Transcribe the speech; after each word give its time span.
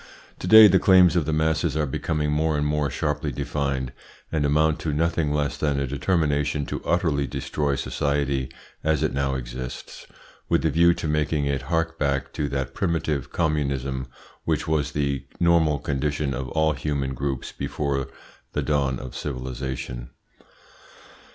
To 0.39 0.47
day 0.47 0.67
the 0.67 0.79
claims 0.79 1.15
of 1.15 1.27
the 1.27 1.31
masses 1.31 1.77
are 1.77 1.85
becoming 1.85 2.31
more 2.31 2.57
and 2.57 2.65
more 2.65 2.89
sharply 2.89 3.31
defined, 3.31 3.93
and 4.31 4.43
amount 4.47 4.79
to 4.79 4.91
nothing 4.93 5.31
less 5.31 5.57
than 5.57 5.79
a 5.79 5.85
determination 5.85 6.65
to 6.65 6.83
utterly 6.83 7.27
destroy 7.27 7.75
society 7.75 8.49
as 8.83 9.03
it 9.03 9.13
now 9.13 9.35
exists, 9.35 10.07
with 10.49 10.65
a 10.65 10.71
view 10.71 10.95
to 10.95 11.07
making 11.07 11.45
it 11.45 11.61
hark 11.69 11.99
back 11.99 12.33
to 12.33 12.49
that 12.49 12.73
primitive 12.73 13.31
communism 13.31 14.07
which 14.43 14.67
was 14.67 14.93
the 14.93 15.27
normal 15.39 15.77
condition 15.77 16.33
of 16.33 16.47
all 16.49 16.73
human 16.73 17.13
groups 17.13 17.51
before 17.51 18.07
the 18.53 18.63
dawn 18.63 18.97
of 18.97 19.15
civilisation. 19.15 20.09